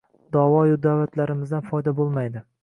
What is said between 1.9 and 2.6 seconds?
bo‘lmaydi.